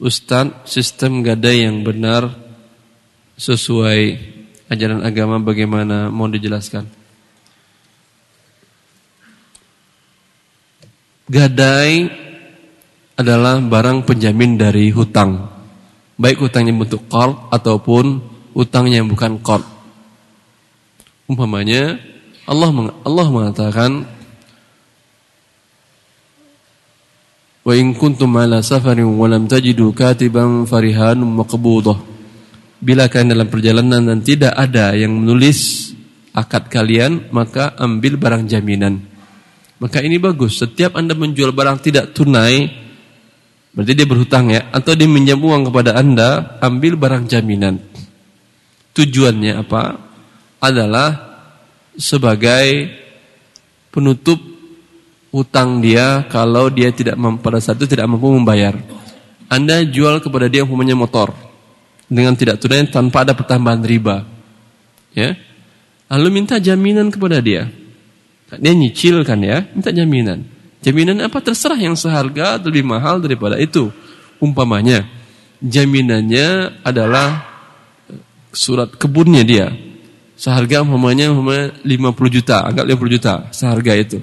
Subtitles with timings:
[0.00, 2.32] Ustadz, sistem gadai yang benar
[3.36, 4.16] sesuai
[4.72, 6.88] ajaran agama bagaimana mau dijelaskan?
[11.28, 12.08] Gadai
[13.12, 15.52] adalah barang penjamin dari hutang.
[16.16, 18.24] Baik hutangnya bentuk qard ataupun
[18.56, 19.68] hutangnya yang bukan qard.
[21.28, 22.00] Umpamanya
[22.48, 22.72] Allah
[23.04, 24.08] Allah mengatakan
[27.60, 31.98] Wa in kuntum ala safarin wa lam tajidu katiban farihanun maqbudah.
[32.80, 35.92] Bila kalian dalam perjalanan dan tidak ada yang menulis
[36.32, 39.04] akad kalian, maka ambil barang jaminan.
[39.76, 40.56] Maka ini bagus.
[40.56, 42.72] Setiap Anda menjual barang tidak tunai,
[43.76, 47.84] berarti dia berhutang ya, atau dia minjam uang kepada Anda, ambil barang jaminan.
[48.96, 50.00] Tujuannya apa?
[50.64, 51.10] Adalah
[52.00, 52.88] sebagai
[53.92, 54.49] penutup
[55.30, 58.74] utang dia kalau dia tidak pada saat itu tidak mampu membayar.
[59.50, 61.34] Anda jual kepada dia umpamanya motor
[62.06, 64.26] dengan tidak tunai tanpa ada pertambahan riba.
[65.14, 65.34] Ya.
[66.10, 67.70] Lalu minta jaminan kepada dia.
[68.50, 70.42] Dia nyicil kan ya, minta jaminan.
[70.82, 73.94] Jaminan apa terserah yang seharga lebih mahal daripada itu.
[74.42, 75.06] Umpamanya
[75.62, 77.46] jaminannya adalah
[78.50, 79.70] surat kebunnya dia.
[80.34, 84.18] Seharga umpamanya umpamanya 50 juta, anggap 50 juta seharga itu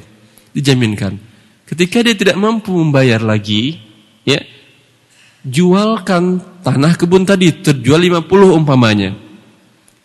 [0.58, 1.22] dijaminkan.
[1.70, 3.78] Ketika dia tidak mampu membayar lagi,
[4.26, 4.42] ya,
[5.46, 9.14] jualkan tanah kebun tadi, terjual 50 umpamanya.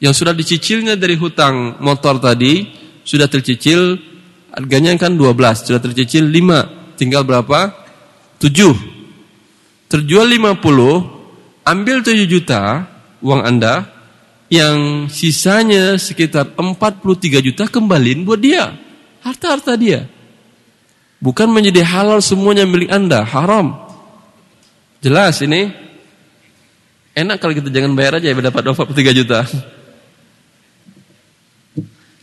[0.03, 2.69] Yang sudah dicicilnya dari hutang motor tadi,
[3.06, 3.97] sudah tercicil,
[4.53, 7.73] harganya kan 12, sudah tercicil 5, tinggal berapa?
[8.36, 8.75] 7.
[9.89, 12.91] Terjual 50, ambil 7 juta
[13.23, 13.86] uang Anda,
[14.53, 18.75] yang sisanya sekitar 43 juta kembaliin buat dia.
[19.23, 20.11] Harta-harta dia.
[21.23, 23.78] Bukan menjadi halal semuanya milik Anda, haram.
[24.98, 25.70] Jelas ini?
[27.14, 29.47] Enak kalau kita jangan bayar aja ya dapat 23 juta.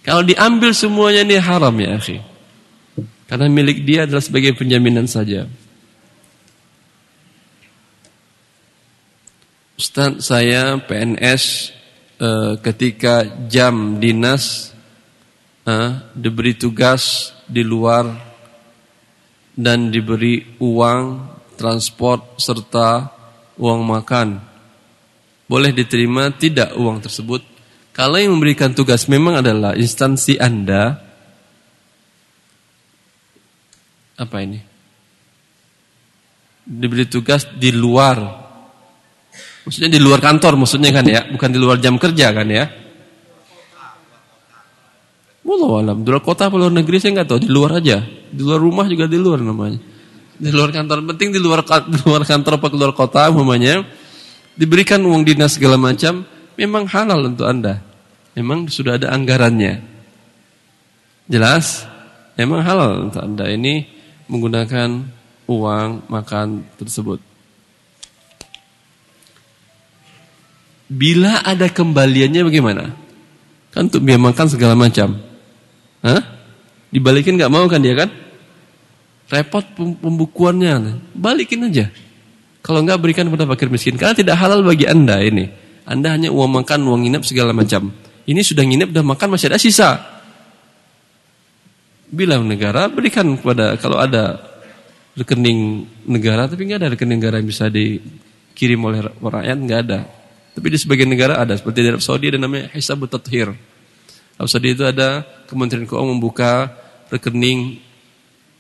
[0.04, 2.20] Kalau diambil semuanya ini haram ya, akhi.
[3.30, 5.48] Karena milik dia adalah sebagai penjaminan saja.
[9.80, 11.72] Ustaz saya PNS
[12.20, 14.76] eh, ketika jam dinas
[15.64, 18.29] eh, diberi tugas di luar
[19.56, 21.02] dan diberi uang,
[21.60, 23.12] transport, serta
[23.60, 24.40] uang makan.
[25.50, 27.42] Boleh diterima tidak uang tersebut?
[27.92, 30.96] Kalau yang memberikan tugas memang adalah instansi Anda,
[34.16, 34.60] apa ini?
[36.64, 38.24] Diberi tugas di luar,
[39.68, 42.79] maksudnya di luar kantor, maksudnya kan ya, bukan di luar jam kerja kan ya?
[45.50, 45.98] Wallahu alam.
[46.06, 47.40] Di luar kota atau luar negeri saya nggak tahu.
[47.42, 48.06] Di luar aja.
[48.06, 49.82] Di luar rumah juga di luar namanya.
[50.38, 51.10] Di luar kantor.
[51.10, 53.82] Penting di luar di luar kantor apa keluar kota namanya.
[54.54, 56.22] Diberikan uang dinas segala macam.
[56.54, 57.82] Memang halal untuk anda.
[58.38, 59.82] Memang sudah ada anggarannya.
[61.26, 61.90] Jelas?
[62.38, 63.90] Memang halal untuk anda ini
[64.30, 65.02] menggunakan
[65.50, 67.18] uang makan tersebut.
[70.90, 72.94] Bila ada kembaliannya bagaimana?
[73.74, 75.29] Kan untuk biaya makan segala macam.
[76.06, 76.22] Hah?
[76.90, 78.10] Dibalikin nggak mau kan dia kan?
[79.30, 80.98] Repot pembukuannya.
[81.14, 81.92] Balikin aja.
[82.66, 83.96] Kalau nggak berikan kepada fakir miskin.
[83.96, 85.48] Karena tidak halal bagi anda ini.
[85.90, 87.90] Anda hanya uang makan, uang nginep segala macam.
[88.30, 89.90] Ini sudah nginep, sudah makan, masih ada sisa.
[92.14, 94.38] Bilang negara, berikan kepada kalau ada
[95.18, 100.00] rekening negara, tapi nggak ada rekening negara yang bisa dikirim oleh rakyat, nggak ada.
[100.54, 103.50] Tapi di sebagian negara ada, seperti di Arab Saudi ada namanya Hisabut Tathir.
[104.38, 106.70] Arab Saudi itu ada Kementerian Keuangan membuka
[107.10, 107.82] rekening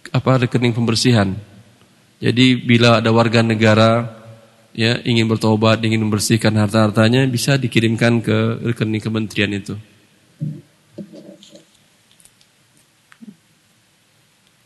[0.10, 1.38] apa rekening pembersihan.
[2.18, 4.10] Jadi bila ada warga negara
[4.74, 9.78] ya ingin bertobat, ingin membersihkan harta-hartanya bisa dikirimkan ke rekening kementerian itu.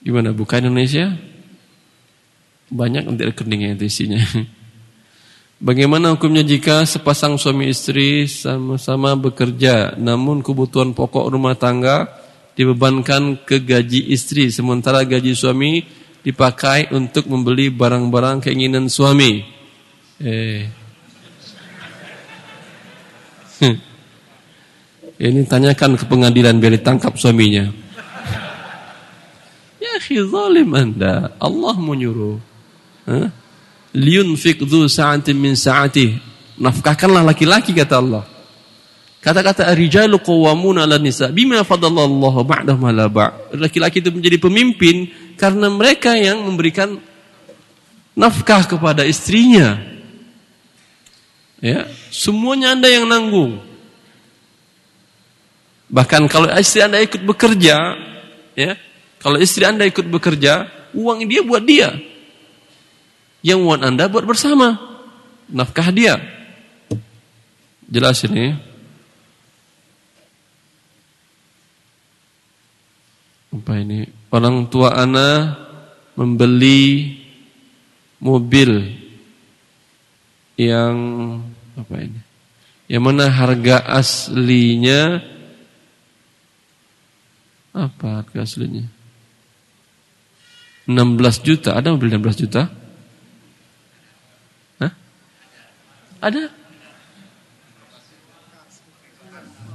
[0.04, 1.12] Gimana buka Indonesia?
[2.72, 4.24] Banyak nanti rekeningnya itu isinya.
[5.64, 12.12] Bagaimana hukumnya jika sepasang suami istri sama-sama bekerja namun kebutuhan pokok rumah tangga
[12.52, 15.88] dibebankan ke gaji istri sementara gaji suami
[16.20, 19.40] dipakai untuk membeli barang-barang keinginan suami.
[20.20, 20.68] Eh.
[25.24, 27.72] Ini tanyakan ke pengadilan biar ditangkap suaminya.
[29.80, 29.96] Ya
[30.28, 31.32] zalim Anda.
[31.40, 32.36] Allah menyuruh.
[33.08, 33.43] Hah?
[33.94, 36.18] Liyunfiq dhu sa'atin min sa'atih.
[36.58, 38.24] Nafkahkanlah laki-laki kata Allah.
[39.24, 43.08] Kata-kata rijalu qawwamuna 'ala nisa bima fadallallahu ba'dahum 'ala.
[43.56, 45.08] Laki-laki itu menjadi pemimpin
[45.40, 47.00] karena mereka yang memberikan
[48.18, 49.80] nafkah kepada istrinya.
[51.64, 53.64] Ya, semuanya Anda yang nanggung.
[55.88, 57.80] Bahkan kalau istri Anda ikut bekerja,
[58.58, 58.76] ya,
[59.24, 61.96] kalau istri Anda ikut bekerja, uang dia buat dia.
[63.44, 64.80] Yang uang Anda buat bersama.
[65.52, 66.18] Nafkah dia.
[67.92, 68.56] Jelas ini.
[73.54, 74.08] Apa ini?
[74.32, 75.60] Orang tua Anda
[76.16, 77.20] membeli
[78.24, 78.72] mobil
[80.58, 80.96] yang
[81.76, 82.22] apa ini?
[82.88, 85.34] Yang mana harga aslinya
[87.74, 88.86] apa harga aslinya?
[90.86, 91.74] 16 juta.
[91.74, 92.70] Ada mobil 16 juta?
[94.78, 94.92] Hah?
[96.24, 96.48] Ada?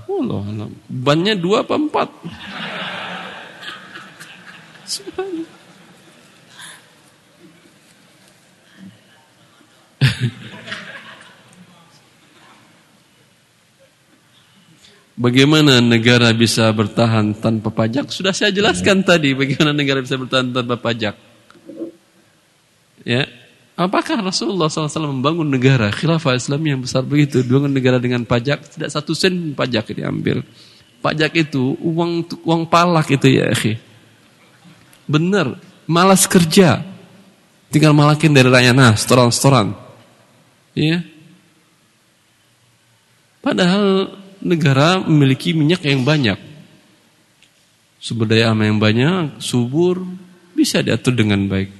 [0.08, 2.08] Oh Allah, bannya dua apa empat?
[15.18, 18.08] Bagaimana negara bisa bertahan tanpa pajak?
[18.08, 21.12] Sudah saya jelaskan tadi bagaimana negara bisa bertahan tanpa pajak.
[23.04, 23.28] Ya,
[23.78, 28.90] apakah Rasulullah SAW membangun negara khilafah Islam yang besar begitu, bangun negara dengan pajak tidak
[28.90, 30.42] satu sen pajak diambil.
[30.98, 33.78] Pajak itu uang uang palak itu ya, akhi.
[35.06, 35.54] Benar,
[35.86, 36.82] malas kerja.
[37.70, 39.76] Tinggal malakin dari rakyat nah, setoran-setoran.
[40.74, 41.06] Ya.
[43.38, 46.38] Padahal negara memiliki minyak yang banyak.
[47.98, 50.02] Sumber daya alam yang banyak, subur,
[50.54, 51.77] bisa diatur dengan baik.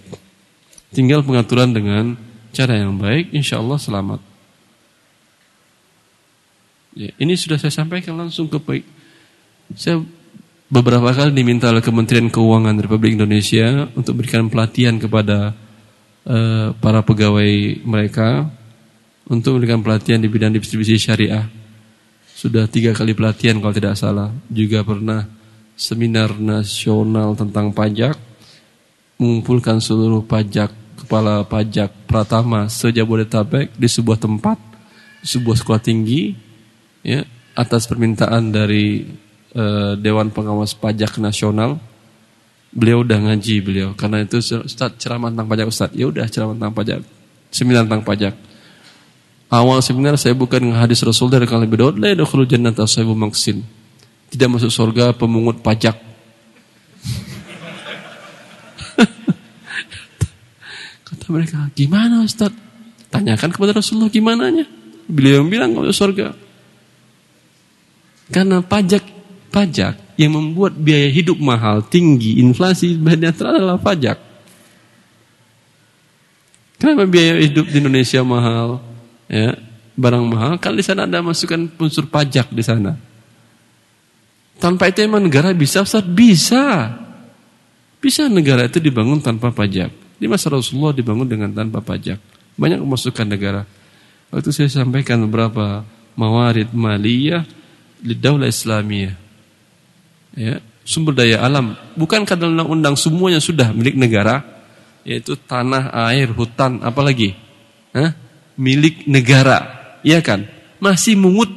[0.93, 2.17] Tinggal pengaturan dengan
[2.53, 4.21] cara yang baik, insya Allah selamat.
[6.99, 8.85] Ya, ini sudah saya sampaikan langsung ke baik.
[9.77, 10.03] Saya
[10.67, 15.55] beberapa kali diminta oleh Kementerian Keuangan Republik Indonesia untuk berikan pelatihan kepada
[16.27, 18.49] uh, para pegawai mereka
[19.29, 21.47] untuk memberikan pelatihan di bidang distribusi syariah.
[22.35, 24.33] Sudah tiga kali pelatihan kalau tidak salah.
[24.49, 25.27] Juga pernah
[25.79, 28.28] seminar nasional tentang pajak.
[29.19, 30.71] Mengumpulkan seluruh pajak,
[31.03, 34.57] kepala pajak Pratama sejabodetabek di sebuah tempat,
[35.21, 36.33] di sebuah sekolah tinggi.
[37.03, 37.27] ya
[37.59, 39.03] Atas permintaan dari
[39.59, 41.83] uh, Dewan Pengawas Pajak Nasional.
[42.71, 43.89] Beliau udah ngaji beliau.
[43.99, 45.91] Karena itu Ustaz ceramah tentang pajak Ustaz.
[45.99, 47.01] Ya udah ceramah tentang pajak.
[47.51, 48.35] Seminar tentang pajak
[49.49, 52.13] Awal seminar saya bukan hadis Rasul dari kali Daud, la
[52.85, 53.65] sahibu maksin.
[54.29, 55.97] Tidak masuk surga pemungut pajak.
[61.29, 62.49] Kata mereka, gimana Ustaz?
[63.13, 64.65] Tanyakan kepada Rasulullah gimana nya.
[65.05, 66.33] Beliau bilang masuk surga.
[68.33, 69.05] Karena pajak
[69.53, 74.17] pajak yang membuat biaya hidup mahal, tinggi, inflasi, bahan adalah pajak.
[76.81, 78.81] Kenapa biaya hidup di Indonesia mahal?
[79.29, 79.53] ya,
[80.01, 82.97] barang mahal, kan di sana ada masukkan unsur pajak di sana.
[84.57, 86.09] Tanpa itu emang negara bisa Ustaz?
[86.09, 86.89] Bisa.
[88.01, 90.08] Bisa negara itu dibangun tanpa pajak.
[90.19, 92.19] Di masa Rasulullah dibangun dengan tanpa pajak.
[92.59, 93.63] Banyak memasukkan negara.
[94.35, 95.87] Waktu saya sampaikan beberapa
[96.19, 97.47] mawarid maliyah
[98.03, 99.15] di daulah Islamiyah.
[100.35, 101.79] Ya, sumber daya alam.
[101.95, 104.43] Bukan karena undang-undang semuanya sudah milik negara.
[105.07, 107.33] Yaitu tanah, air, hutan, apalagi.
[107.95, 108.29] Hah?
[108.59, 109.71] milik negara,
[110.03, 110.45] ya kan?
[110.83, 111.49] Masih mungut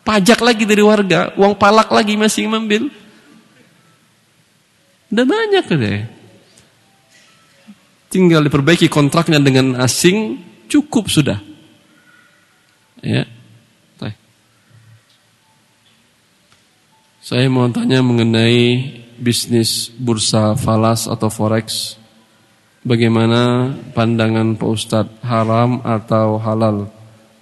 [0.00, 2.88] pajak lagi dari warga, uang palak lagi masih mengambil.
[5.12, 6.00] Udah banyak deh.
[8.14, 10.38] Tinggal diperbaiki kontraknya dengan asing,
[10.70, 11.42] cukup sudah.
[13.02, 13.26] Ya.
[17.24, 18.84] Saya mau tanya mengenai
[19.16, 21.96] bisnis bursa falas atau forex.
[22.84, 26.92] Bagaimana pandangan Pak Ustadz haram atau halal?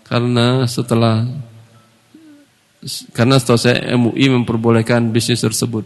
[0.07, 1.27] Karena setelah
[3.11, 5.83] karena setelah saya MUI memperbolehkan bisnis tersebut.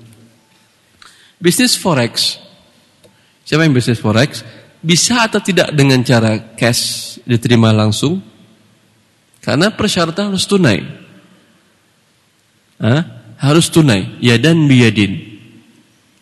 [1.41, 2.37] Bisnis forex.
[3.49, 4.45] Siapa yang bisnis forex?
[4.87, 8.23] Bisa atau tidak dengan cara cash diterima langsung?
[9.43, 10.79] Karena persyaratan harus tunai.
[12.79, 13.03] Hah?
[13.43, 15.39] Harus tunai, ya dan biyadin.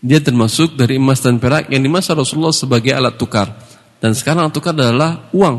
[0.00, 3.52] Dia termasuk dari emas dan perak yang di masa Rasulullah sebagai alat tukar.
[4.00, 5.56] Dan sekarang alat tukar adalah uang.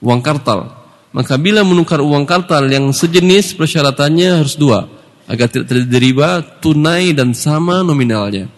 [0.00, 0.72] Uang kartal.
[1.12, 4.88] Maka bila menukar uang kartal yang sejenis persyaratannya harus dua.
[5.28, 6.30] Agar tidak terjadi riba,
[6.64, 8.48] tunai dan sama nominalnya.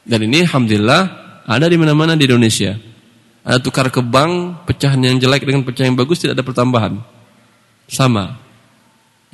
[0.00, 1.19] Dan ini Alhamdulillah
[1.50, 2.78] ada di mana-mana di Indonesia.
[3.42, 7.02] Ada tukar ke bank, pecahan yang jelek dengan pecahan yang bagus tidak ada pertambahan.
[7.90, 8.38] Sama.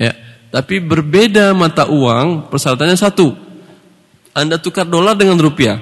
[0.01, 0.17] Ya,
[0.49, 3.47] tapi berbeda mata uang, persyaratannya satu
[4.37, 5.81] anda tukar dolar dengan rupiah.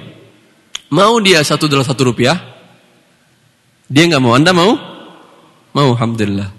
[0.87, 2.39] Mau dia satu dolar satu rupiah?
[3.91, 4.31] Dia nggak mau.
[4.31, 4.79] Anda mau?
[5.75, 6.55] Mau, alhamdulillah.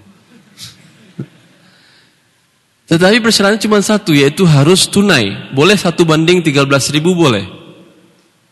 [2.86, 5.56] Tetapi persyaratan cuma satu yaitu harus tunai.
[5.56, 7.48] Boleh satu banding 13 ribu boleh.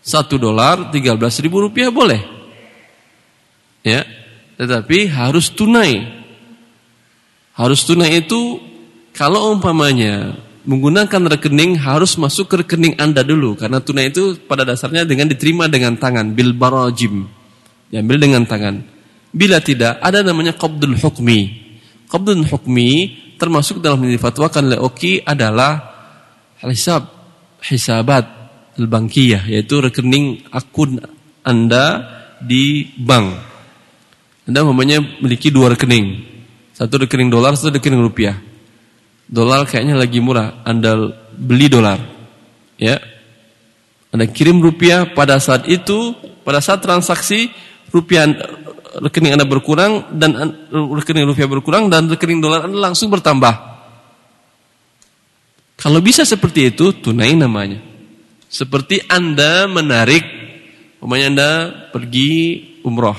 [0.04, 2.20] Satu dolar 13 ribu rupiah boleh.
[3.80, 4.04] Ya,
[4.60, 6.04] tetapi harus tunai.
[7.56, 8.60] Harus tunai itu
[9.16, 10.36] kalau umpamanya
[10.68, 15.72] menggunakan rekening harus masuk ke rekening Anda dulu karena tunai itu pada dasarnya dengan diterima
[15.72, 17.24] dengan tangan bil barajim.
[17.88, 18.84] Diambil dengan tangan.
[19.32, 21.64] Bila tidak ada namanya qabdul hukmi.
[22.12, 22.90] Qabdul hukmi
[23.40, 25.80] termasuk dalam yang difatwakan oleh Oki adalah
[26.60, 27.08] hisab
[27.64, 28.33] hisabat
[28.78, 30.98] al-bankiyah yaitu rekening akun
[31.44, 32.08] Anda
[32.40, 33.36] di bank.
[34.44, 36.34] Anda mempunyai memiliki dua rekening.
[36.74, 38.36] Satu rekening dolar, satu rekening rupiah.
[39.24, 40.96] Dolar kayaknya lagi murah, Anda
[41.32, 41.96] beli dolar.
[42.76, 43.00] Ya.
[44.12, 46.12] Anda kirim rupiah pada saat itu,
[46.44, 47.48] pada saat transaksi
[47.88, 48.28] rupiah
[49.00, 50.34] rekening Anda berkurang dan
[50.70, 53.72] rekening rupiah berkurang dan rekening dolar Anda langsung bertambah.
[55.74, 57.93] Kalau bisa seperti itu, tunai namanya.
[58.54, 60.22] Seperti Anda menarik,
[61.02, 61.50] umpamanya Anda
[61.90, 63.18] pergi umroh.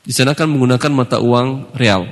[0.00, 2.08] Di sana kan menggunakan mata uang real.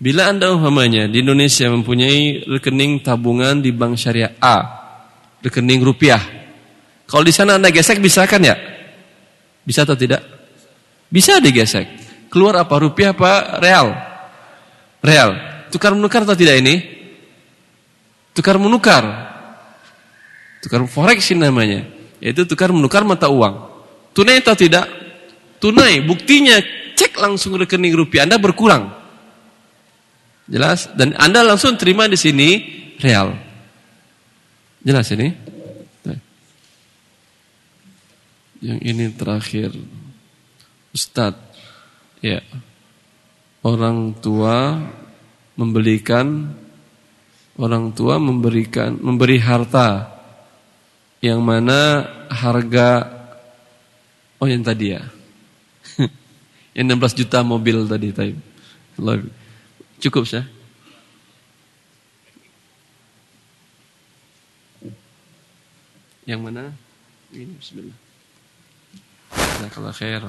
[0.00, 4.56] Bila Anda umpamanya di Indonesia mempunyai rekening tabungan di bank syariah A,
[5.44, 6.24] rekening rupiah.
[7.04, 8.56] Kalau di sana Anda gesek bisa kan ya?
[9.68, 10.24] Bisa atau tidak?
[11.12, 11.86] Bisa digesek.
[12.32, 12.72] Keluar apa?
[12.80, 13.60] Rupiah apa?
[13.60, 13.92] Real?
[15.04, 15.30] Real.
[15.68, 16.80] Tukar menukar atau tidak ini?
[18.32, 19.33] Tukar menukar.
[20.64, 21.84] Tukar forex namanya.
[22.24, 23.68] Yaitu tukar menukar mata uang.
[24.16, 24.88] Tunai atau tidak?
[25.60, 26.00] Tunai.
[26.00, 26.56] Buktinya
[26.96, 28.88] cek langsung rekening rupiah Anda berkurang.
[30.48, 30.88] Jelas?
[30.96, 32.64] Dan Anda langsung terima di sini
[32.96, 33.36] real.
[34.80, 35.28] Jelas ini?
[38.64, 39.70] Yang ini terakhir.
[40.96, 41.52] Ustadz,
[42.24, 42.40] ya,
[43.60, 44.80] orang tua
[45.58, 46.56] membelikan,
[47.60, 50.13] orang tua memberikan, memberi harta
[51.24, 53.08] yang mana harga,
[54.36, 55.00] oh yang tadi ya,
[56.76, 58.36] yang 16 juta mobil tadi, tadi.
[60.04, 60.44] cukup sih.
[66.28, 66.72] Yang mana?
[67.32, 67.98] Ini bismillah.
[69.32, 70.24] Jazakallah khair.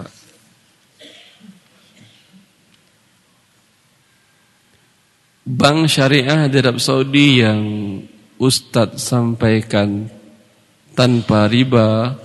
[5.45, 7.63] Bank syariah di Arab Saudi yang
[8.39, 10.14] Ustadz sampaikan
[10.95, 12.17] tanpa riba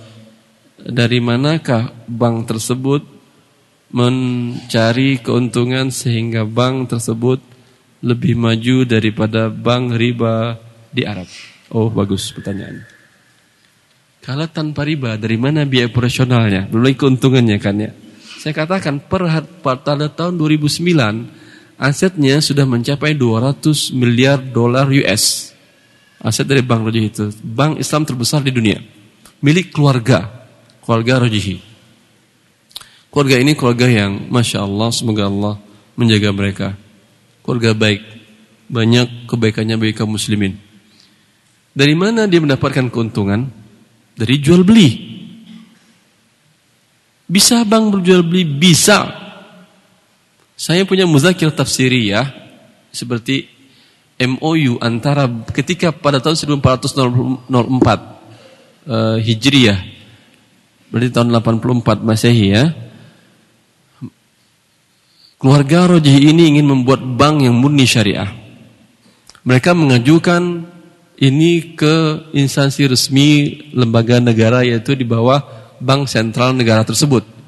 [0.81, 3.05] Dari manakah bank tersebut
[3.93, 7.37] mencari keuntungan sehingga bank tersebut
[8.01, 10.57] lebih maju daripada bank riba
[10.89, 11.29] di Arab?
[11.69, 12.81] Oh bagus pertanyaan.
[14.21, 16.69] Kalau tanpa riba dari mana biaya operasionalnya?
[16.69, 17.91] Belum keuntungannya kan ya?
[18.41, 19.29] Saya katakan per
[19.61, 20.81] pada tahun 2009
[21.77, 25.50] asetnya sudah mencapai 200 miliar dolar US.
[26.21, 27.33] Aset dari Bank Rojihi itu.
[27.41, 28.77] Bank Islam terbesar di dunia.
[29.41, 30.29] Milik keluarga.
[30.85, 31.57] Keluarga Rojihi.
[33.11, 35.59] Keluarga ini keluarga yang Masya Allah, semoga Allah
[35.99, 36.67] menjaga mereka.
[37.43, 38.01] Keluarga baik.
[38.71, 40.55] Banyak kebaikannya bagi kaum muslimin.
[41.75, 43.51] Dari mana dia mendapatkan keuntungan?
[44.15, 45.11] Dari jual beli.
[47.27, 48.43] Bisa bang berjual beli?
[48.47, 49.07] Bisa.
[50.55, 52.27] Saya punya muzakir tafsiri ya,
[52.93, 53.49] seperti
[54.21, 59.79] MOU antara ketika pada tahun 1404 uh, Hijriyah,
[60.93, 62.69] berarti tahun 84 Masehi ya.
[65.41, 68.29] Keluarga Rojih ini ingin membuat bank yang murni syariah.
[69.41, 70.69] Mereka mengajukan
[71.17, 75.41] ini ke instansi resmi lembaga negara yaitu di bawah
[75.81, 77.40] bank sentral negara tersebut.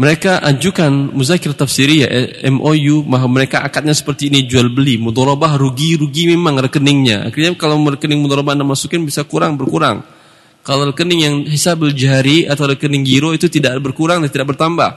[0.00, 2.08] Mereka ajukan muzakir tafsiri ya
[2.48, 7.28] MOU bahwa mereka akadnya seperti ini jual beli mudorobah rugi rugi memang rekeningnya.
[7.28, 10.00] Akhirnya kalau rekening mudorobah anda masukin bisa kurang berkurang.
[10.64, 14.88] Kalau rekening yang hisabul jari atau rekening giro itu tidak berkurang dan tidak bertambah.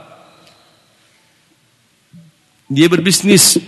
[2.72, 3.60] Dia berbisnis.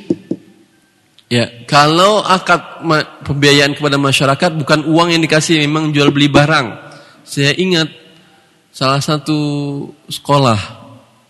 [1.28, 2.80] Ya kalau akad
[3.28, 6.80] pembiayaan kepada masyarakat bukan uang yang dikasih memang jual beli barang.
[7.28, 7.92] Saya ingat
[8.72, 9.36] salah satu
[10.08, 10.85] sekolah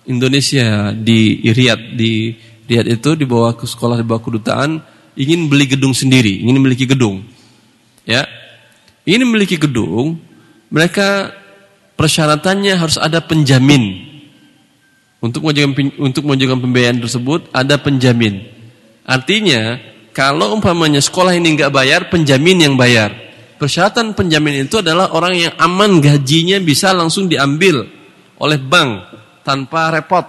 [0.07, 2.35] Indonesia di Riyadh di
[2.67, 4.83] Riyadh itu di bawah ke sekolah di bawah kedutaan
[5.19, 7.25] ingin beli gedung sendiri, ingin memiliki gedung.
[8.07, 8.29] Ya.
[9.07, 10.19] Ingin memiliki gedung,
[10.71, 11.31] mereka
[11.97, 14.05] persyaratannya harus ada penjamin.
[15.23, 18.47] Untuk mengajukan untuk mengajukan pembiayaan tersebut ada penjamin.
[19.07, 19.81] Artinya,
[20.13, 23.15] kalau umpamanya sekolah ini nggak bayar, penjamin yang bayar.
[23.57, 27.89] Persyaratan penjamin itu adalah orang yang aman gajinya bisa langsung diambil
[28.37, 29.16] oleh bank
[29.47, 30.27] tanpa repot.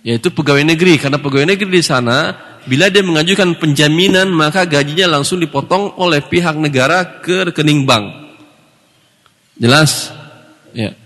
[0.00, 2.32] Yaitu pegawai negeri karena pegawai negeri di sana
[2.64, 8.32] bila dia mengajukan penjaminan maka gajinya langsung dipotong oleh pihak negara ke rekening bank.
[9.60, 10.08] Jelas?
[10.72, 10.96] Ya.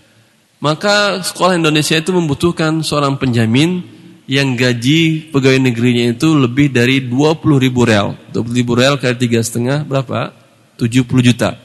[0.63, 3.83] Maka sekolah Indonesia itu membutuhkan seorang penjamin
[4.25, 8.15] yang gaji pegawai negerinya itu lebih dari 20 ribu real.
[8.31, 10.31] 20 ribu real kali tiga setengah berapa?
[10.79, 11.59] 70 juta.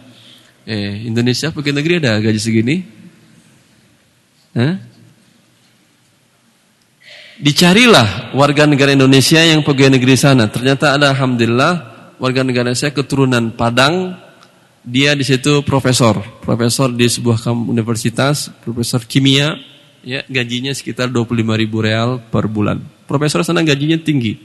[0.66, 2.99] Eh, Indonesia pegawai negeri ada gaji segini?
[4.54, 4.74] Hah?
[7.40, 10.50] Dicarilah warga negara Indonesia yang pegawai negeri sana.
[10.52, 11.72] Ternyata ada alhamdulillah
[12.20, 14.28] warga negara saya keturunan Padang.
[14.80, 19.56] Dia di situ profesor, profesor di sebuah universitas, profesor kimia.
[20.00, 22.80] Ya, gajinya sekitar 25 ribu real per bulan.
[23.04, 24.40] Profesor sana gajinya tinggi.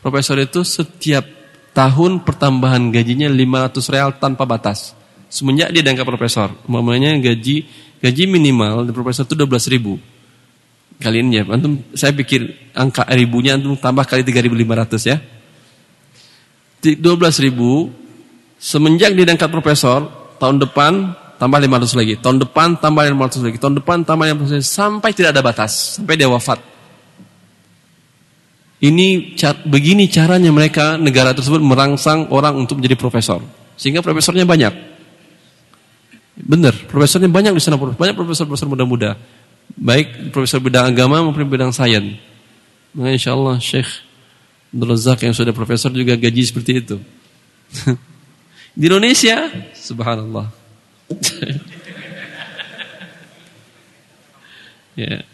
[0.00, 1.28] Profesor itu setiap
[1.76, 4.96] tahun pertambahan gajinya 500 real tanpa batas.
[5.28, 9.98] Semenjak dia diangkat profesor, umumnya gaji gaji minimal di profesor itu 12 ribu.
[10.98, 15.16] Kalian ya antum saya pikir angka ribunya antum tambah kali 3500 ya.
[16.82, 16.98] 12
[17.42, 17.90] ribu
[18.58, 20.06] semenjak dia diangkat profesor
[20.38, 24.66] tahun depan tambah 500 lagi tahun depan tambah 500 lagi tahun depan tambah 500 lagi
[24.66, 26.58] sampai tidak ada batas sampai dia wafat.
[28.78, 29.34] Ini
[29.66, 33.42] begini caranya mereka negara tersebut merangsang orang untuk menjadi profesor
[33.74, 34.97] sehingga profesornya banyak
[36.38, 39.18] benar profesornya banyak di sana banyak profesor-profesor muda-muda
[39.76, 42.16] baik profesor bidang agama maupun bidang sains.
[42.96, 44.08] Nah, insya Allah Syekh
[44.72, 47.00] Razak yang sudah profesor juga gaji seperti itu.
[48.78, 50.52] Di Indonesia, subhanallah.
[55.02, 55.24] ya.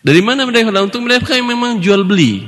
[0.00, 2.46] Dari mana mereka untuk mereka yang memang jual beli.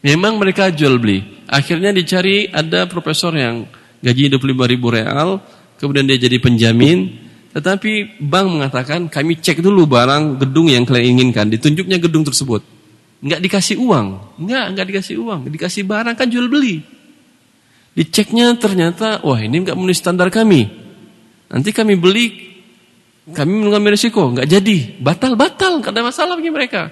[0.00, 1.20] Memang mereka jual beli.
[1.50, 3.66] Akhirnya dicari ada profesor yang
[4.02, 5.38] gaji 25 ribu real,
[5.78, 11.52] kemudian dia jadi penjamin, tetapi bank mengatakan kami cek dulu barang gedung yang kalian inginkan.
[11.52, 12.64] Ditunjuknya gedung tersebut.
[13.22, 14.06] Enggak dikasih uang.
[14.40, 15.40] Enggak, enggak dikasih uang.
[15.52, 16.82] Dikasih barang kan jual beli.
[17.92, 20.64] Diceknya ternyata, wah ini enggak memenuhi standar kami.
[21.52, 22.56] Nanti kami beli,
[23.28, 24.32] kami mengambil risiko.
[24.32, 24.96] Enggak jadi.
[24.96, 26.88] Batal-batal, enggak ada masalah bagi mereka.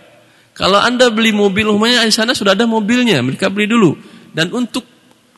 [0.52, 3.24] Kalau anda beli mobil, rumahnya di sana sudah ada mobilnya.
[3.24, 3.96] Mereka beli dulu.
[4.30, 4.84] Dan untuk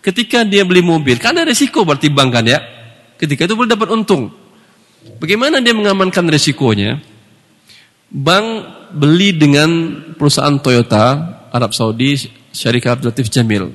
[0.02, 2.58] ketika dia beli mobil, kan ada risiko berarti bank kan ya.
[3.16, 4.34] Ketika itu boleh dapat untung.
[5.22, 6.98] Bagaimana dia mengamankan resikonya?
[8.10, 8.46] Bank
[8.92, 9.70] beli dengan
[10.18, 11.04] perusahaan Toyota
[11.48, 12.18] Arab Saudi
[12.52, 13.72] Syarikat Abdulatif Jamil.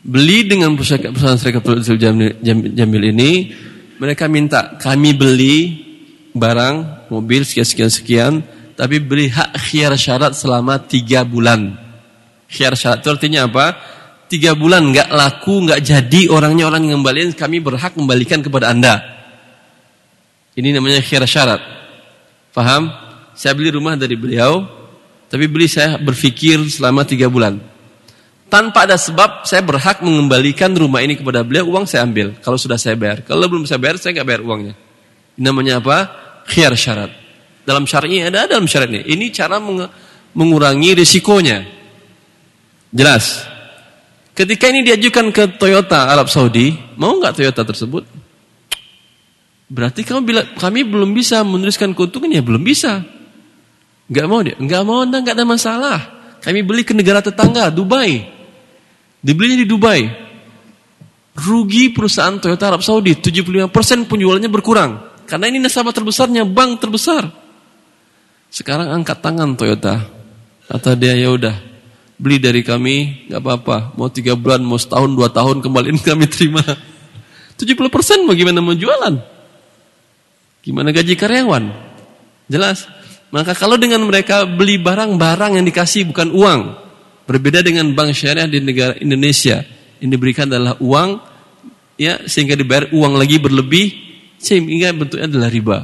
[0.00, 2.38] Beli dengan perusahaan, perusahaan Syarikat Abdulatif Jamil,
[2.72, 3.30] Jamil ini
[3.98, 5.56] mereka minta kami beli
[6.32, 8.32] barang mobil sekian sekian sekian
[8.78, 11.74] tapi beli hak khiar syarat selama tiga bulan.
[12.46, 13.74] Khiar syarat itu artinya apa?
[14.28, 17.00] Tiga bulan nggak laku, nggak jadi orangnya orang yang
[17.32, 19.00] kami berhak kembalikan kepada anda.
[20.52, 21.64] Ini namanya khir syarat.
[22.52, 22.92] Faham?
[23.32, 24.66] Saya beli rumah dari beliau,
[25.32, 27.56] tapi beli saya berpikir selama tiga bulan.
[28.48, 32.32] Tanpa ada sebab, saya berhak mengembalikan rumah ini kepada beliau, uang saya ambil.
[32.40, 33.20] Kalau sudah saya bayar.
[33.24, 34.74] Kalau belum saya bayar, saya nggak bayar uangnya.
[35.36, 35.96] Ini namanya apa?
[36.48, 37.12] Khir syarat.
[37.68, 39.04] Dalam syar'i ada dalam syaratnya.
[39.04, 39.60] Ini cara
[40.32, 41.60] mengurangi risikonya.
[42.88, 43.44] Jelas.
[44.38, 48.06] Ketika ini diajukan ke Toyota Arab Saudi, mau nggak Toyota tersebut?
[49.66, 53.02] Berarti kamu bila, kami belum bisa menuliskan keuntungan ya belum bisa.
[54.06, 55.98] Enggak mau dia, enggak mau anda enggak ada masalah.
[56.38, 58.30] Kami beli ke negara tetangga Dubai,
[59.18, 60.06] dibelinya di Dubai.
[61.34, 63.74] Rugi perusahaan Toyota Arab Saudi 75%
[64.06, 64.90] penjualannya berkurang
[65.26, 67.26] karena ini nasabah terbesarnya bank terbesar.
[68.54, 69.98] Sekarang angkat tangan Toyota,
[70.70, 71.77] kata dia ya udah
[72.18, 76.62] beli dari kami nggak apa-apa, mau tiga bulan, mau setahun, dua tahun kembaliin kami terima.
[77.58, 79.14] 70% bagaimana mau jualan?
[80.62, 81.64] Gimana gaji karyawan?
[82.50, 82.86] Jelas.
[83.28, 86.60] Maka kalau dengan mereka beli barang-barang yang dikasih bukan uang.
[87.28, 89.60] Berbeda dengan bank syariah di negara Indonesia.
[90.00, 91.20] Ini diberikan adalah uang
[91.98, 93.86] ya sehingga dibayar uang lagi berlebih
[94.38, 95.78] sehingga bentuknya adalah riba.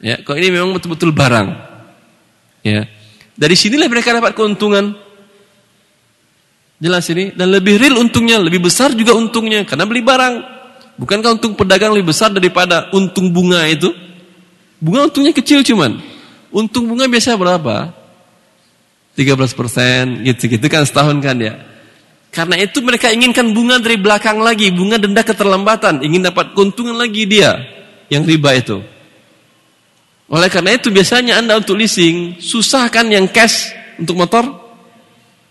[0.00, 1.48] Ya, kalau ini memang betul-betul barang.
[2.64, 2.88] Ya.
[3.36, 4.96] Dari sinilah mereka dapat keuntungan.
[6.80, 10.34] Jelas ini dan lebih real untungnya, lebih besar juga untungnya karena beli barang.
[10.96, 13.92] Bukankah untung pedagang lebih besar daripada untung bunga itu?
[14.80, 16.00] Bunga untungnya kecil cuman.
[16.48, 17.92] Untung bunga biasa berapa?
[19.12, 21.60] 13 persen, gitu-gitu kan setahun kan ya.
[22.32, 27.28] Karena itu mereka inginkan bunga dari belakang lagi, bunga denda keterlambatan, ingin dapat keuntungan lagi
[27.28, 27.60] dia
[28.08, 28.80] yang riba itu.
[30.30, 34.59] Oleh karena itu biasanya Anda untuk leasing susah kan yang cash untuk motor?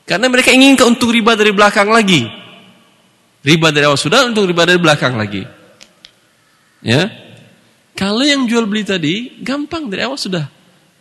[0.09, 2.25] Karena mereka ingin keuntung riba dari belakang lagi.
[3.45, 5.45] Riba dari awal sudah untuk riba dari belakang lagi.
[6.81, 7.13] Ya.
[7.93, 10.49] Kalau yang jual beli tadi gampang dari awal sudah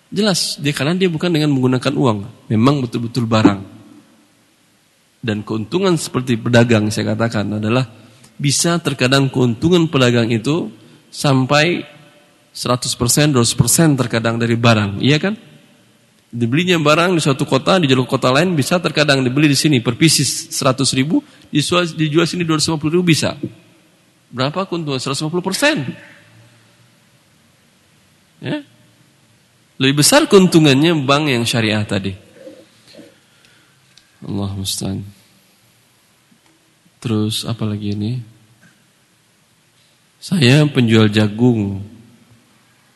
[0.08, 3.60] Jelas, dia karena dia bukan dengan menggunakan uang, memang betul-betul barang.
[5.20, 7.84] Dan keuntungan seperti pedagang saya katakan adalah
[8.40, 10.72] bisa terkadang keuntungan pedagang itu
[11.12, 11.84] sampai
[12.56, 15.36] 100%, 200% terkadang dari barang, iya kan?
[16.28, 19.96] Dibelinya barang di suatu kota, di jalur kota lain bisa terkadang dibeli di sini per
[19.96, 23.32] pieces 100 ribu, dijual, dijual sini 250 ribu bisa.
[24.28, 25.00] Berapa keuntungan?
[25.00, 25.88] 150%.
[28.44, 28.62] Ya,
[29.78, 32.12] lebih besar keuntungannya bank yang syariah tadi.
[34.26, 35.06] Allah musta'an.
[36.98, 38.18] Terus apa lagi ini?
[40.18, 41.78] Saya penjual jagung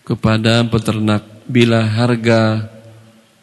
[0.03, 2.67] kepada peternak bila harga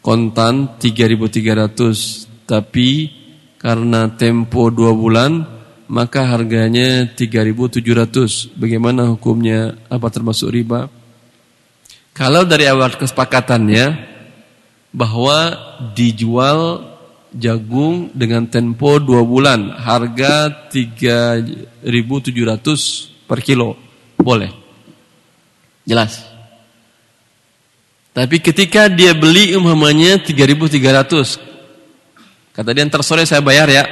[0.00, 3.12] kontan 3.300 tapi
[3.60, 5.60] karena tempo 2 bulan
[5.90, 8.54] maka harganya 3.700.
[8.54, 9.74] Bagaimana hukumnya?
[9.90, 10.86] Apa termasuk riba?
[12.14, 13.98] Kalau dari awal kesepakatannya
[14.94, 15.58] bahwa
[15.94, 16.82] dijual
[17.34, 21.82] jagung dengan tempo 2 bulan, harga 3.700
[23.26, 23.74] per kilo,
[24.18, 24.50] boleh.
[25.86, 26.29] Jelas.
[28.10, 31.38] Tapi ketika dia beli umpamanya 3.300,
[32.50, 33.86] kata dia ntar sore saya bayar ya.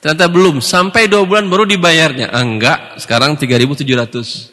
[0.00, 2.32] Ternyata belum, sampai 2 bulan baru dibayarnya.
[2.32, 4.48] Ah, enggak, sekarang 3.700.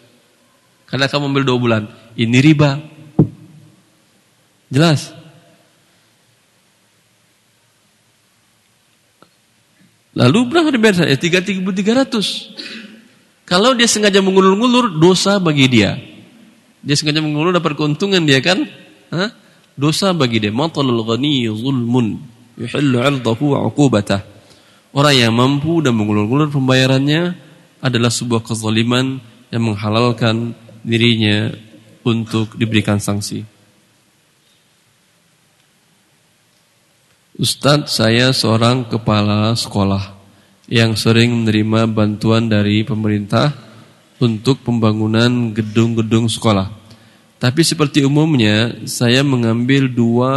[0.92, 1.88] Karena kamu ambil 2 bulan.
[2.20, 2.84] Ini riba.
[4.68, 5.16] Jelas?
[10.12, 11.16] Lalu berapa dibayar saya?
[11.16, 12.52] Tiga tiga ratus.
[13.48, 15.96] Kalau dia sengaja mengulur-ngulur, dosa bagi dia.
[16.88, 18.64] Dia sengaja mengulur dapat keuntungan dia kan?
[19.12, 19.36] Hah?
[19.76, 20.56] Dosa bagi dia.
[20.56, 22.24] Matalul ghani zulmun.
[22.56, 24.24] Yuhillu 'irdahu wa 'uqubatah.
[24.96, 27.36] Orang yang mampu dan mengulur-ngulur pembayarannya
[27.84, 29.20] adalah sebuah kezaliman
[29.52, 31.52] yang menghalalkan dirinya
[32.08, 33.44] untuk diberikan sanksi.
[37.38, 40.16] Ustadz, saya seorang kepala sekolah
[40.72, 43.54] yang sering menerima bantuan dari pemerintah
[44.18, 46.77] untuk pembangunan gedung-gedung sekolah.
[47.38, 50.34] Tapi seperti umumnya, saya mengambil dua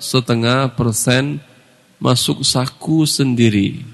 [0.00, 1.36] setengah persen
[2.00, 3.84] masuk saku sendiri.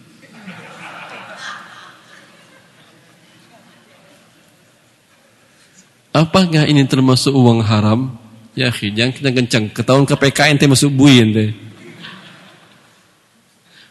[6.14, 8.14] Apakah ini termasuk uang haram?
[8.56, 9.64] Ya, jangan kita kencang.
[9.68, 11.52] Ketahuan KPK ente masuk bui ente.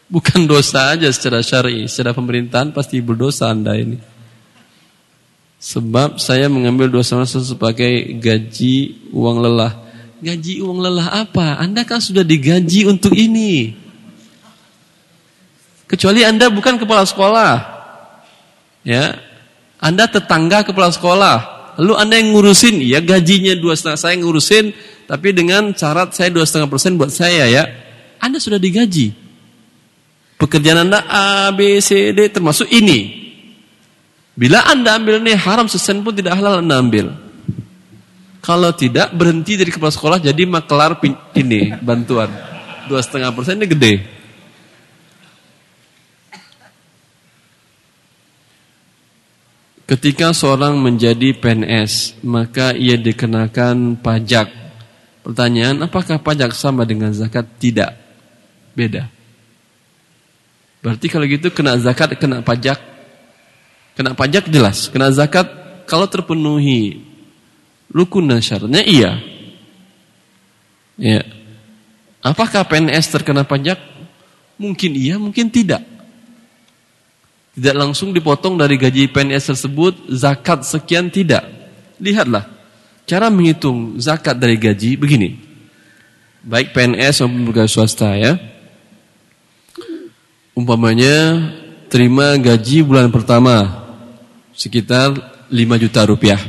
[0.09, 4.14] Bukan dosa aja secara syar'i, secara pemerintahan pasti berdosa Anda ini.
[5.59, 9.73] Sebab saya mengambil dosa masa sebagai gaji uang lelah.
[10.21, 11.57] Gaji uang lelah apa?
[11.57, 13.73] Anda kan sudah digaji untuk ini.
[15.89, 17.53] Kecuali Anda bukan kepala sekolah.
[18.85, 19.17] Ya.
[19.81, 24.71] Anda tetangga kepala sekolah Lalu anda yang ngurusin, ya gajinya dua setengah saya ngurusin,
[25.11, 27.63] tapi dengan syarat saya dua setengah persen buat saya ya.
[28.23, 29.11] Anda sudah digaji.
[30.39, 33.24] Pekerjaan anda A, B, C, D termasuk ini.
[34.35, 37.15] Bila anda ambil ini haram sesen pun tidak halal anda ambil.
[38.43, 41.01] Kalau tidak berhenti dari kepala sekolah jadi makelar
[41.33, 42.29] ini bantuan
[42.85, 43.93] dua setengah persen ini gede.
[49.85, 54.49] Ketika seorang menjadi PNS, maka ia dikenakan pajak.
[55.21, 57.45] Pertanyaan, apakah pajak sama dengan zakat?
[57.61, 57.91] Tidak.
[58.73, 59.05] Beda.
[60.81, 62.81] Berarti kalau gitu kena zakat, kena pajak.
[63.95, 64.91] Kena pajak jelas.
[64.91, 65.47] Kena zakat
[65.87, 67.01] kalau terpenuhi
[67.89, 69.11] rukun syaratnya iya.
[70.99, 71.23] Ya.
[72.19, 73.79] Apakah PNS terkena pajak?
[74.55, 75.95] Mungkin iya, mungkin tidak
[77.55, 81.47] tidak langsung dipotong dari gaji PNS tersebut zakat sekian tidak.
[82.03, 82.51] Lihatlah
[83.07, 85.39] cara menghitung zakat dari gaji begini.
[86.43, 88.35] Baik PNS maupun pegawai swasta ya.
[90.51, 91.47] Umpamanya
[91.87, 93.84] terima gaji bulan pertama
[94.55, 95.13] sekitar
[95.51, 96.41] 5 juta rupiah.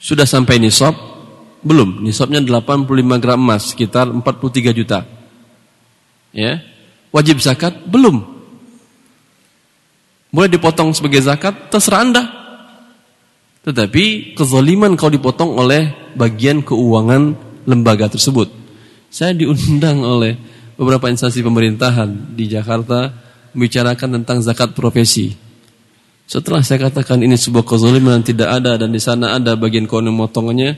[0.00, 0.96] Sudah sampai nisab?
[1.62, 5.04] Belum, nisabnya 85 gram emas sekitar 43 juta.
[6.32, 6.62] Ya.
[7.10, 7.72] Wajib zakat?
[7.88, 8.36] Belum,
[10.36, 12.24] boleh dipotong sebagai zakat, terserah Anda.
[13.64, 17.32] Tetapi kezaliman kau dipotong oleh bagian keuangan
[17.64, 18.52] lembaga tersebut.
[19.08, 20.36] Saya diundang oleh
[20.76, 23.10] beberapa instansi pemerintahan di Jakarta
[23.56, 25.45] membicarakan tentang zakat profesi.
[26.26, 30.74] Setelah saya katakan ini sebuah kezaliman tidak ada dan di sana ada bagian keuangan motongannya,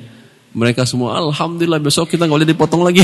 [0.53, 3.01] mereka semua alhamdulillah besok kita nggak boleh dipotong lagi.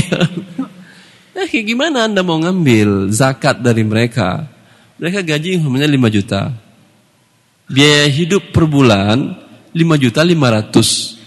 [1.41, 4.45] eh gimana Anda mau ngambil zakat dari mereka?
[5.01, 6.53] Mereka gaji umumnya 5 juta.
[7.65, 9.41] Biaya hidup per bulan
[9.73, 11.17] 5 juta 500.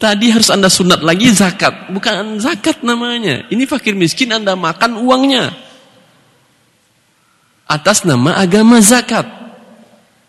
[0.00, 1.88] Tadi harus Anda sunat lagi zakat.
[1.92, 3.48] Bukan zakat namanya.
[3.48, 5.69] Ini fakir miskin Anda makan uangnya.
[7.70, 9.22] Atas nama agama zakat.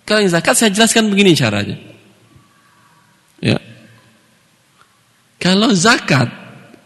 [0.06, 1.74] Kalau yang zakat saya jelaskan begini caranya.
[3.42, 3.58] Ya.
[5.42, 6.30] Kalau zakat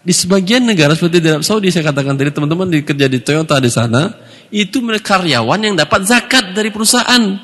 [0.05, 3.67] di sebagian negara seperti di Arab Saudi saya katakan tadi teman-teman kerja di Toyota di
[3.67, 4.15] sana
[4.47, 7.35] itu mereka karyawan yang dapat zakat dari perusahaan.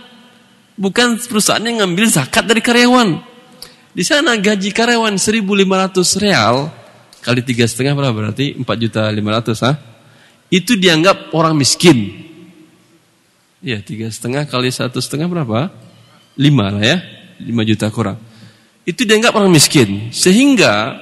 [0.79, 3.19] Bukan perusahaan yang ngambil zakat dari karyawan.
[3.91, 6.71] Di sana gaji karyawan 1.500 real
[7.19, 9.75] kali tiga setengah berapa berarti 4 juta 500 ah?
[10.47, 12.30] Itu dianggap orang miskin.
[13.61, 15.69] Ya tiga setengah kali satu setengah berapa?
[16.33, 16.97] Lima lah ya,
[17.37, 18.17] 5 juta kurang.
[18.81, 20.09] Itu dianggap orang miskin.
[20.09, 20.97] Sehingga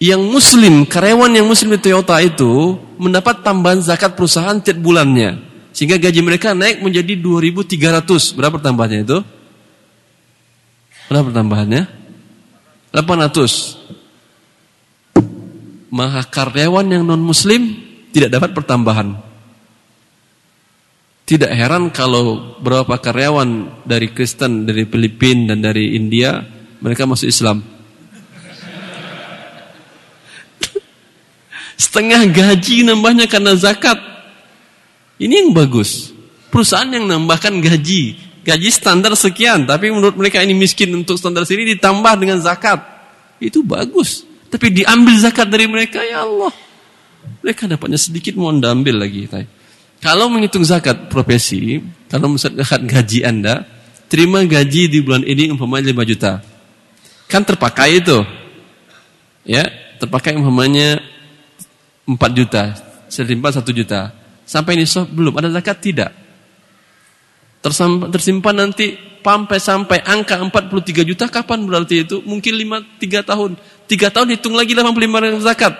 [0.00, 5.44] yang muslim, karyawan yang muslim di Toyota itu mendapat tambahan zakat perusahaan tiap bulannya.
[5.76, 8.32] Sehingga gaji mereka naik menjadi 2.300.
[8.32, 9.20] Berapa tambahannya itu?
[11.12, 11.84] Berapa tambahannya?
[12.96, 13.76] 800.
[15.92, 17.76] Maka karyawan yang non muslim
[18.16, 19.31] tidak dapat pertambahan.
[21.22, 26.42] Tidak heran kalau beberapa karyawan dari Kristen, dari Filipina dan dari India
[26.82, 27.62] mereka masuk Islam.
[31.78, 33.98] Setengah gaji nambahnya karena zakat.
[35.22, 36.10] Ini yang bagus.
[36.50, 41.78] Perusahaan yang nambahkan gaji gaji standar sekian, tapi menurut mereka ini miskin untuk standar sini
[41.78, 42.82] ditambah dengan zakat.
[43.38, 44.26] Itu bagus.
[44.50, 46.52] Tapi diambil zakat dari mereka, ya Allah.
[47.40, 49.30] Mereka dapatnya sedikit mau ambil lagi.
[50.02, 51.78] Kalau menghitung zakat profesi,
[52.10, 53.62] kalau zakat gaji Anda,
[54.10, 56.32] terima gaji di bulan ini umpamanya 5 juta.
[57.30, 58.18] Kan terpakai itu.
[59.46, 59.70] Ya,
[60.02, 60.98] terpakai umpamanya
[62.02, 62.74] 4 juta,
[63.06, 64.10] selimpan 1 juta.
[64.42, 66.10] Sampai ini belum ada zakat tidak
[67.62, 72.18] tersimpan nanti sampai sampai angka 43 juta kapan berarti itu?
[72.26, 73.50] Mungkin 5 3 tahun.
[73.86, 75.74] 3 tahun hitung lagi 85 ribu zakat.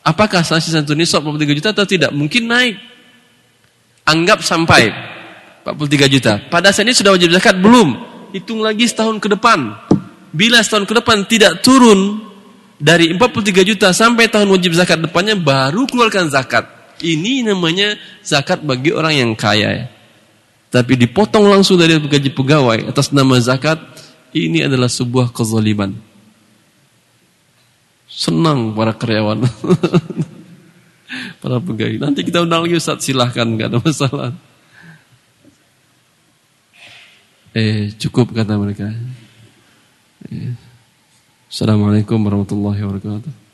[0.00, 2.08] Apakah sanksi satu nisab 43 juta atau tidak?
[2.16, 2.76] Mungkin naik.
[4.08, 4.88] Anggap sampai
[5.68, 6.40] 43 juta.
[6.48, 7.88] Pada saat ini sudah wajib zakat belum?
[8.32, 9.76] Hitung lagi setahun ke depan.
[10.32, 12.24] Bila setahun ke depan tidak turun
[12.80, 16.64] dari 43 juta sampai tahun wajib zakat depannya baru keluarkan zakat.
[17.04, 19.86] Ini namanya zakat bagi orang yang kaya ya
[20.68, 23.80] tapi dipotong langsung dari gaji pegawai atas nama zakat,
[24.36, 25.96] ini adalah sebuah kezaliman.
[28.04, 29.48] Senang para karyawan.
[31.40, 31.96] para pegawai.
[32.00, 34.30] Nanti kita undang lagi Ustaz, silahkan, gak ada masalah.
[37.56, 38.92] Eh, cukup kata mereka.
[40.28, 40.52] Eh.
[41.48, 43.47] Assalamualaikum warahmatullahi wabarakatuh.